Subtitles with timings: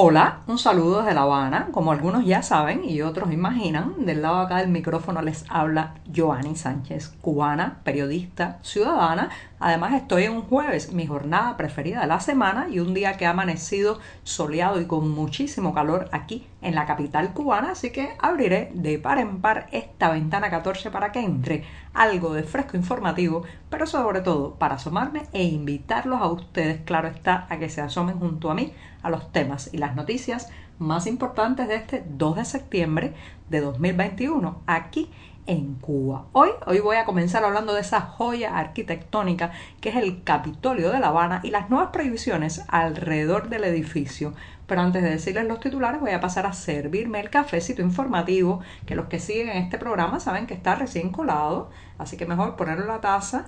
[0.00, 1.70] Hola, un saludo desde La Habana.
[1.72, 6.54] Como algunos ya saben y otros imaginan, del lado acá del micrófono les habla Joanny
[6.54, 9.28] Sánchez, cubana, periodista, ciudadana.
[9.60, 13.26] Además estoy en un jueves, mi jornada preferida de la semana y un día que
[13.26, 18.70] ha amanecido soleado y con muchísimo calor aquí en la capital cubana, así que abriré
[18.74, 23.86] de par en par esta ventana 14 para que entre algo de fresco informativo, pero
[23.86, 28.52] sobre todo para asomarme e invitarlos a ustedes, claro está, a que se asomen junto
[28.52, 28.72] a mí
[29.02, 33.14] a los temas y las noticias más importantes de este 2 de septiembre
[33.48, 35.10] de 2021 aquí
[35.48, 36.26] en Cuba.
[36.32, 41.00] Hoy, hoy voy a comenzar hablando de esa joya arquitectónica que es el Capitolio de
[41.00, 44.34] La Habana y las nuevas prohibiciones alrededor del edificio.
[44.66, 48.94] Pero antes de decirles los titulares voy a pasar a servirme el cafecito informativo que
[48.94, 53.00] los que siguen este programa saben que está recién colado, así que mejor ponerlo la
[53.00, 53.46] taza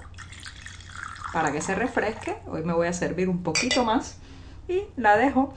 [1.35, 2.39] para que se refresque.
[2.47, 4.19] Hoy me voy a servir un poquito más
[4.69, 5.53] y la dejo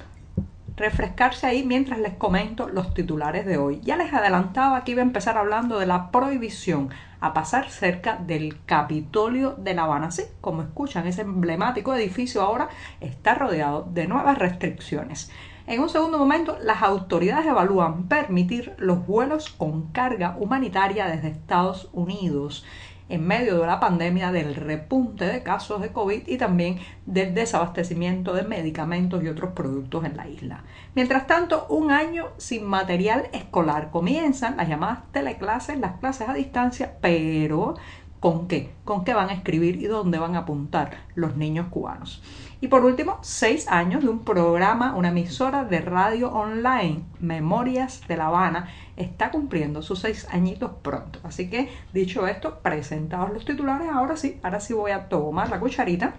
[0.76, 3.80] refrescarse ahí mientras les comento los titulares de hoy.
[3.84, 8.64] Ya les adelantaba que iba a empezar hablando de la prohibición a pasar cerca del
[8.66, 10.12] Capitolio de La Habana.
[10.12, 15.32] Sí, como escuchan, ese emblemático edificio ahora está rodeado de nuevas restricciones.
[15.66, 21.90] En un segundo momento, las autoridades evalúan permitir los vuelos con carga humanitaria desde Estados
[21.94, 22.66] Unidos
[23.10, 28.34] en medio de la pandemia del repunte de casos de COVID y también del desabastecimiento
[28.34, 30.64] de medicamentos y otros productos en la isla.
[30.96, 33.92] Mientras tanto, un año sin material escolar.
[33.92, 37.76] Comienzan las llamadas teleclases, las clases a distancia, pero
[38.24, 38.72] ¿con qué?
[38.86, 42.24] ¿Con qué van a escribir y dónde van a apuntar los niños cubanos?
[42.62, 48.16] Y por último, seis años de un programa, una emisora de radio online, Memorias de
[48.16, 51.20] La Habana, está cumpliendo sus seis añitos pronto.
[51.24, 55.60] Así que, dicho esto, presentados los titulares, ahora sí, ahora sí voy a tomar la
[55.60, 56.14] cucharita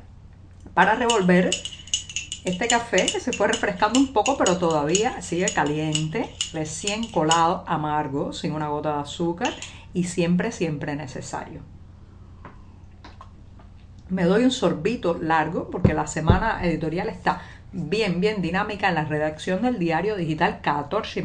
[0.75, 1.49] para revolver
[2.45, 8.35] este café que se fue refrescando un poco, pero todavía sigue caliente, recién colado, amargo,
[8.35, 9.55] sin una gota de azúcar
[9.95, 11.63] y siempre, siempre necesario
[14.09, 17.43] me doy un sorbito largo porque la semana editorial está
[17.73, 21.25] bien, bien dinámica en la redacción del diario digital 14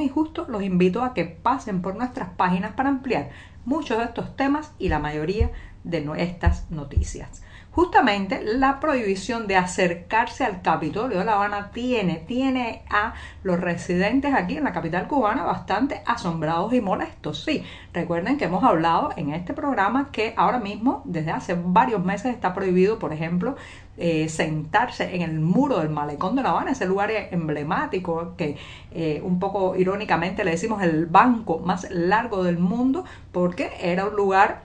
[0.00, 3.30] y justo los invito a que pasen por nuestras páginas para ampliar
[3.64, 5.52] muchos de estos temas y la mayoría
[5.84, 7.42] de estas noticias
[7.74, 14.32] justamente la prohibición de acercarse al Capitolio de La Habana tiene, tiene a los residentes
[14.32, 17.42] aquí en la capital cubana bastante asombrados y molestos.
[17.42, 22.32] Sí, recuerden que hemos hablado en este programa que ahora mismo, desde hace varios meses,
[22.32, 23.56] está prohibido, por ejemplo,
[23.96, 28.56] eh, sentarse en el muro del malecón de La Habana, ese lugar emblemático que
[28.92, 34.16] eh, un poco irónicamente le decimos el banco más largo del mundo, porque era un
[34.16, 34.63] lugar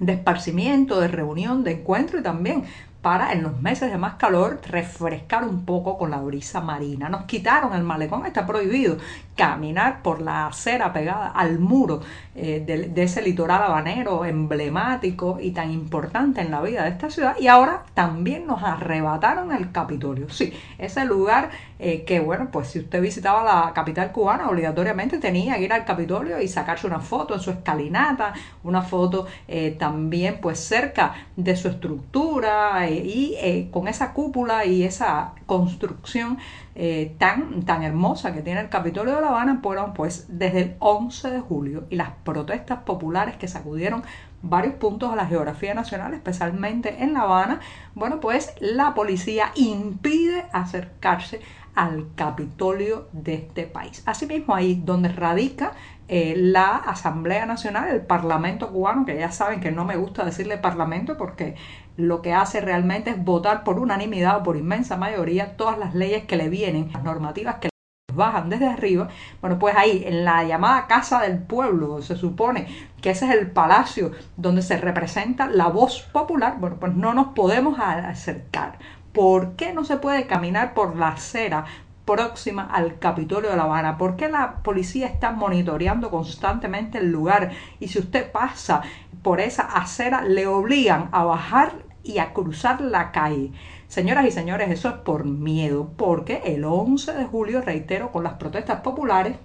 [0.00, 2.64] de esparcimiento, de reunión, de encuentro y también
[3.04, 7.10] para en los meses de más calor refrescar un poco con la brisa marina.
[7.10, 8.96] Nos quitaron el malecón, está prohibido
[9.36, 12.00] caminar por la acera pegada al muro
[12.34, 17.36] eh, de, ese litoral habanero emblemático y tan importante en la vida de esta ciudad
[17.38, 20.30] y ahora también nos arrebataron el Capitolio.
[20.30, 21.50] Sí, ese lugar
[21.86, 25.84] eh, que bueno, pues si usted visitaba la capital cubana obligatoriamente tenía que ir al
[25.84, 31.54] Capitolio y sacarse una foto en su escalinata, una foto eh, también pues cerca de
[31.56, 36.38] su estructura y con esa cúpula y esa construcción
[36.76, 40.76] eh, tan, tan hermosa que tiene el Capitolio de La Habana fueron pues desde el
[40.80, 44.02] 11 de julio y las protestas populares que sacudieron
[44.42, 47.60] varios puntos de la geografía nacional, especialmente en La Habana,
[47.94, 51.40] bueno pues la policía impide acercarse
[51.74, 54.02] al Capitolio de este país.
[54.06, 55.72] Asimismo, ahí donde radica
[56.08, 60.58] eh, la Asamblea Nacional, el Parlamento cubano, que ya saben que no me gusta decirle
[60.58, 61.56] Parlamento porque
[61.96, 66.24] lo que hace realmente es votar por unanimidad o por inmensa mayoría todas las leyes
[66.24, 67.68] que le vienen, las normativas que
[68.14, 69.08] bajan desde arriba,
[69.40, 72.66] bueno, pues ahí en la llamada Casa del Pueblo, se supone
[73.00, 77.28] que ese es el palacio donde se representa la voz popular, bueno, pues no nos
[77.28, 78.78] podemos acercar.
[79.14, 81.66] ¿Por qué no se puede caminar por la acera
[82.04, 83.96] próxima al Capitolio de La Habana?
[83.96, 87.52] ¿Por qué la policía está monitoreando constantemente el lugar?
[87.78, 88.82] Y si usted pasa
[89.22, 93.52] por esa acera, le obligan a bajar y a cruzar la calle.
[93.86, 98.34] Señoras y señores, eso es por miedo, porque el 11 de julio, reitero, con las
[98.34, 99.36] protestas populares,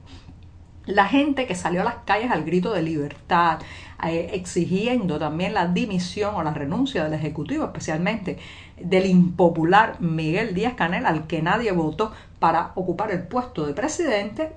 [0.90, 3.60] la gente que salió a las calles al grito de libertad,
[4.04, 8.40] eh, exigiendo también la dimisión o la renuncia del Ejecutivo, especialmente
[8.82, 14.54] del impopular Miguel Díaz Canel, al que nadie votó para ocupar el puesto de presidente,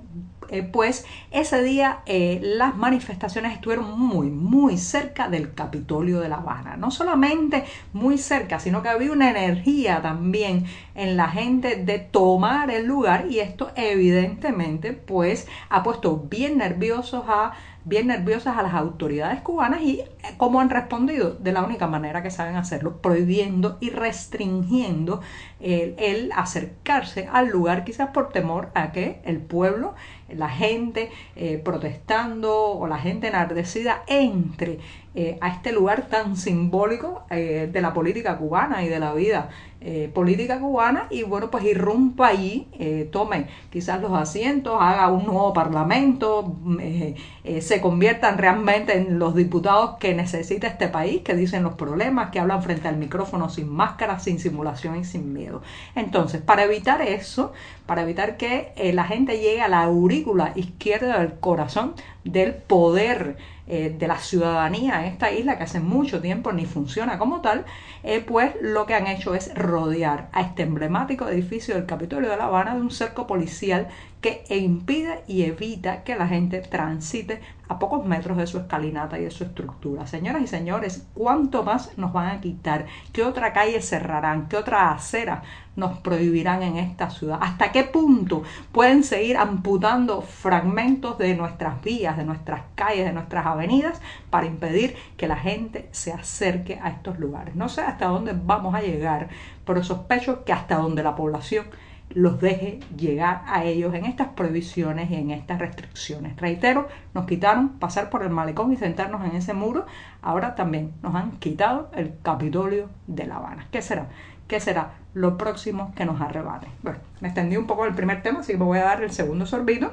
[0.52, 6.36] eh, pues ese día eh, las manifestaciones estuvieron muy, muy cerca del Capitolio de La
[6.36, 6.76] Habana.
[6.76, 7.64] No solamente
[7.94, 13.26] muy cerca, sino que había una energía también en la gente de tomar el lugar
[13.30, 17.52] y esto evidentemente pues ha puesto bien nerviosos a
[17.84, 22.22] bien nerviosas a las autoridades cubanas y eh, cómo han respondido de la única manera
[22.22, 25.20] que saben hacerlo, prohibiendo y restringiendo
[25.60, 29.94] el, acercarse al lugar quizás por temor a que el pueblo,
[30.28, 34.78] la gente eh, protestando o la gente enardecida entre
[35.14, 39.50] eh, a este lugar tan simbólico de la política cubana y de la vida
[39.84, 45.26] eh, política cubana y bueno, pues irrumpa allí, eh, tome quizás los asientos, haga un
[45.26, 47.16] nuevo parlamento, eh,
[47.60, 52.38] se conviertan realmente en los diputados que necesita este país, que dicen los problemas, que
[52.38, 55.62] hablan frente al micrófono sin máscara, sin simulación y sin miedo.
[55.96, 57.52] Entonces, para evitar eso,
[57.84, 63.36] para evitar que la gente llegue a la aurícula izquierda del corazón del poder
[63.68, 67.64] eh, de la ciudadanía esta isla que hace mucho tiempo ni funciona como tal,
[68.02, 72.36] eh, pues lo que han hecho es rodear a este emblemático edificio del Capitolio de
[72.36, 73.88] La Habana de un cerco policial
[74.20, 79.24] que impide y evita que la gente transite a pocos metros de su escalinata y
[79.24, 80.06] de su estructura.
[80.06, 82.86] Señoras y señores, ¿cuánto más nos van a quitar?
[83.12, 84.48] ¿Qué otra calle cerrarán?
[84.48, 85.42] ¿Qué otra acera
[85.76, 87.38] nos prohibirán en esta ciudad?
[87.40, 88.42] ¿Hasta qué punto
[88.72, 94.96] pueden seguir amputando fragmentos de nuestras vías, de nuestras calles, de nuestras avenidas para impedir
[95.16, 97.54] que la gente se acerque a estos lugares?
[97.54, 99.28] No sé hasta dónde vamos a llegar,
[99.64, 101.66] pero sospecho que hasta donde la población
[102.14, 106.36] los deje llegar a ellos en estas prohibiciones y en estas restricciones.
[106.36, 109.86] Reitero, nos quitaron pasar por el malecón y sentarnos en ese muro.
[110.20, 113.66] Ahora también nos han quitado el Capitolio de La Habana.
[113.70, 114.08] ¿Qué será?
[114.48, 116.68] ¿Qué será lo próximo que nos arrebate?
[116.82, 119.12] Bueno, me extendí un poco el primer tema, así que me voy a dar el
[119.12, 119.92] segundo sorbito.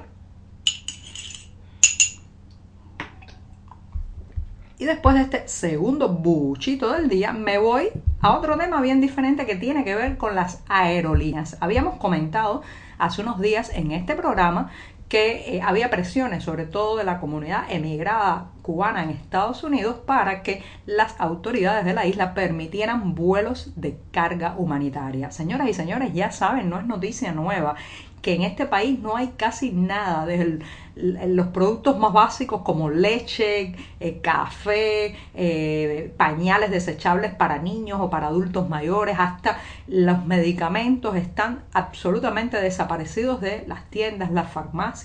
[4.79, 7.89] Y después de este segundo buchito del día, me voy
[8.21, 11.57] a otro tema bien diferente que tiene que ver con las aerolíneas.
[11.59, 12.61] Habíamos comentado
[12.97, 14.71] hace unos días en este programa
[15.09, 20.43] que eh, había presiones, sobre todo de la comunidad emigrada cubana en Estados Unidos, para
[20.43, 25.31] que las autoridades de la isla permitieran vuelos de carga humanitaria.
[25.31, 27.75] Señoras y señores, ya saben, no es noticia nueva
[28.21, 30.59] que en este país no hay casi nada de
[30.95, 38.27] los productos más básicos como leche, eh, café, eh, pañales desechables para niños o para
[38.27, 44.98] adultos mayores, hasta los medicamentos están absolutamente desaparecidos de las tiendas, las farmacias,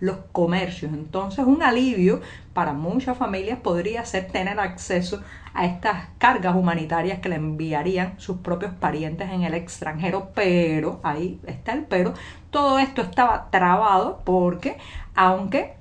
[0.00, 0.92] los comercios.
[0.92, 2.20] Entonces un alivio
[2.52, 5.22] para muchas familias podría ser tener acceso
[5.54, 11.40] a estas cargas humanitarias que le enviarían sus propios parientes en el extranjero, pero, ahí
[11.46, 12.14] está el pero,
[12.50, 14.78] todo esto estaba trabado porque,
[15.14, 15.74] aunque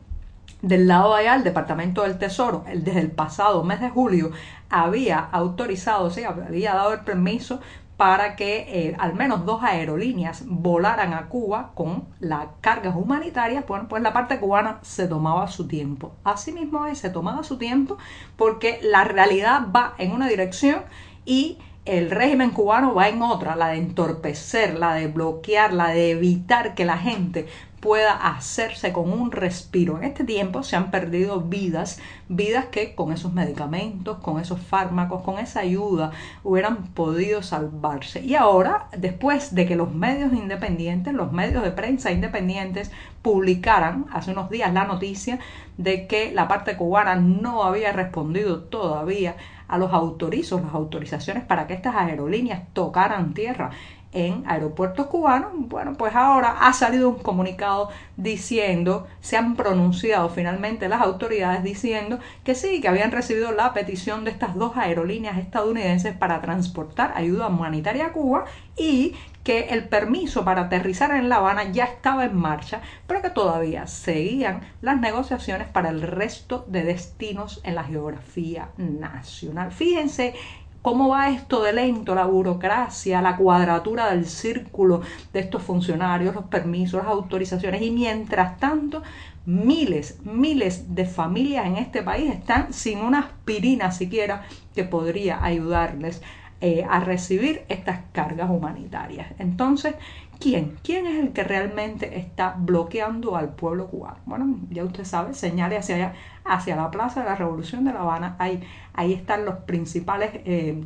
[0.61, 4.31] del lado de allá, el Departamento del Tesoro, desde el pasado mes de julio,
[4.69, 7.59] había autorizado, sí, había dado el permiso
[7.97, 13.87] para que eh, al menos dos aerolíneas volaran a Cuba con las cargas humanitarias, bueno,
[13.89, 16.13] pues la parte cubana se tomaba su tiempo.
[16.23, 17.97] Asimismo, se tomaba su tiempo
[18.35, 20.83] porque la realidad va en una dirección
[21.25, 21.57] y
[21.87, 26.75] el régimen cubano va en otra, la de entorpecer, la de bloquear, la de evitar
[26.75, 27.47] que la gente
[27.79, 29.97] pueda hacerse con un respiro.
[29.97, 35.21] En este tiempo se han perdido vidas, vidas que con esos medicamentos, con esos fármacos,
[35.21, 36.11] con esa ayuda
[36.43, 38.21] hubieran podido salvarse.
[38.21, 42.91] Y ahora, después de que los medios independientes, los medios de prensa independientes
[43.21, 45.39] publicaran hace unos días la noticia
[45.77, 49.35] de que la parte cubana no había respondido todavía
[49.67, 53.71] a los autorizos, las autorizaciones para que estas aerolíneas tocaran tierra
[54.13, 60.87] en aeropuertos cubanos, bueno, pues ahora ha salido un comunicado diciendo, se han pronunciado finalmente
[60.87, 66.15] las autoridades diciendo que sí, que habían recibido la petición de estas dos aerolíneas estadounidenses
[66.15, 68.45] para transportar ayuda humanitaria a Cuba
[68.77, 69.13] y
[69.47, 73.87] que el permiso para aterrizar en La Habana ya estaba en marcha, pero que todavía
[73.87, 79.71] seguían las negociaciones para el resto de destinos en la geografía nacional.
[79.71, 80.33] Fíjense
[80.81, 82.13] ¿Cómo va esto de lento?
[82.13, 85.01] La burocracia, la cuadratura del círculo
[85.33, 87.81] de estos funcionarios, los permisos, las autorizaciones.
[87.81, 89.01] Y mientras tanto,
[89.45, 94.43] miles, miles de familias en este país están sin una aspirina siquiera
[94.75, 96.21] que podría ayudarles
[96.59, 99.27] eh, a recibir estas cargas humanitarias.
[99.37, 99.93] Entonces,
[100.39, 100.77] ¿quién?
[100.83, 104.17] ¿Quién es el que realmente está bloqueando al pueblo cubano?
[104.25, 106.13] Bueno, ya usted sabe, señale hacia allá,
[106.45, 110.83] hacia la Plaza de la Revolución de La Habana, ahí, ahí están los principales, eh,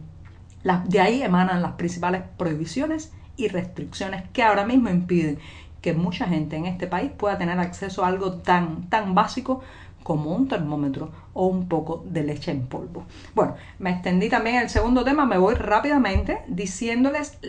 [0.86, 5.40] de ahí emanan las principales prohibiciones y restricciones que ahora mismo impiden
[5.82, 9.62] que mucha gente en este país pueda tener acceso a algo tan, tan básico
[10.04, 13.06] como un termómetro o un poco de leche en polvo.
[13.34, 17.40] Bueno, me extendí también el segundo tema, me voy rápidamente diciéndoles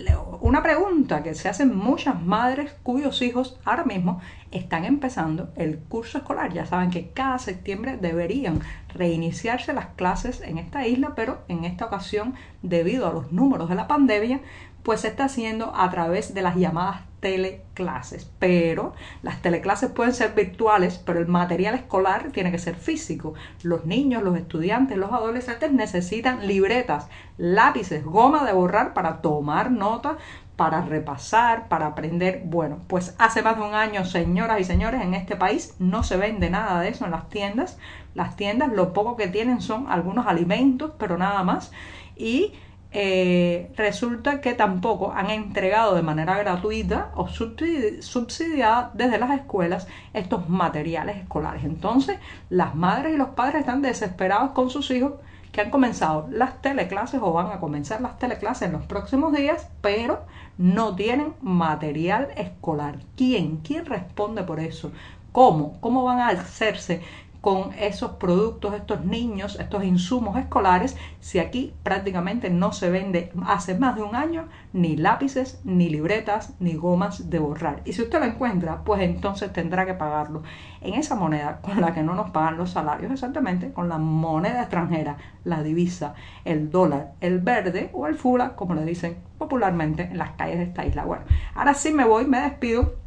[0.41, 6.19] una pregunta que se hacen muchas madres cuyos hijos ahora mismo están empezando el curso
[6.19, 6.53] escolar.
[6.53, 8.61] Ya saben que cada septiembre deberían
[8.95, 13.75] reiniciarse las clases en esta isla, pero en esta ocasión, debido a los números de
[13.75, 14.41] la pandemia,
[14.83, 18.29] pues se está haciendo a través de las llamadas teleclases.
[18.41, 23.33] Pero las teleclases pueden ser virtuales, pero el material escolar tiene que ser físico.
[23.63, 27.07] Los niños, los estudiantes, los adolescentes necesitan libretas,
[27.39, 30.19] lápices, goma de borrar para tomar nota,
[30.57, 32.43] para repasar, para aprender.
[32.45, 36.17] Bueno, pues hace más de un año, señoras y señores, en este país no se
[36.17, 37.79] vende nada de eso en las tiendas.
[38.15, 41.71] Las tiendas lo poco que tienen son algunos alimentos, pero nada más.
[42.17, 42.53] Y
[42.95, 50.49] eh, resulta que tampoco han entregado de manera gratuita o subsidiada desde las escuelas estos
[50.49, 51.65] materiales escolares.
[51.65, 52.19] Entonces,
[52.51, 55.15] las madres y los padres están desesperados con sus hijos
[55.53, 59.69] que han comenzado las teleclases o van a comenzar las teleclases en los próximos días,
[59.81, 60.25] pero
[60.59, 62.99] no tienen material escolar.
[63.17, 63.59] ¿Quién?
[63.59, 64.93] ¿Quién responde por eso?
[65.33, 65.79] ¿Cómo?
[65.81, 67.03] ¿Cómo van a hacerse
[67.43, 73.77] con esos productos, estos niños, estos insumos escolares, si aquí prácticamente no se vende hace
[73.77, 77.83] más de un año ni lápices, ni libretas, ni gomas de borrar.
[77.85, 80.45] Y si usted lo encuentra, pues entonces tendrá que pagarlo
[80.81, 84.61] en esa moneda con la que no nos pagan los salarios, exactamente con la moneda
[84.61, 90.19] extranjera, la divisa, el dólar, el verde o el fula, como le dicen popularmente en
[90.19, 91.05] las calles de esta isla.
[91.05, 91.25] Bueno,
[91.57, 93.02] ahora sí me voy, me despido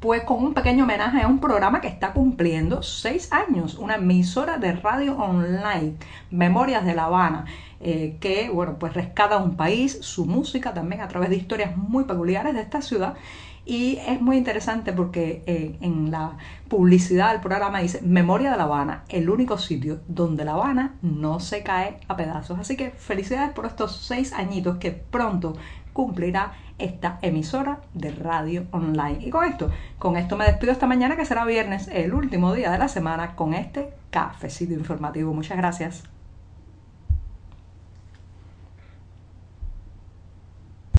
[0.00, 4.56] pues con un pequeño homenaje a un programa que está cumpliendo seis años, una emisora
[4.56, 5.96] de radio online,
[6.30, 7.44] Memorias de La Habana,
[7.80, 12.04] eh, que, bueno, pues rescata un país, su música también a través de historias muy
[12.04, 13.14] peculiares de esta ciudad.
[13.66, 16.38] Y es muy interesante porque eh, en la
[16.68, 21.40] publicidad del programa dice Memoria de La Habana, el único sitio donde La Habana no
[21.40, 22.58] se cae a pedazos.
[22.58, 25.56] Así que felicidades por estos seis añitos que pronto
[26.00, 29.18] cumplirá esta emisora de radio online.
[29.20, 32.70] Y con esto, con esto me despido esta mañana que será viernes, el último día
[32.70, 35.34] de la semana, con este cafecito informativo.
[35.34, 36.19] Muchas gracias.